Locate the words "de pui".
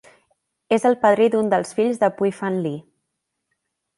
2.05-2.35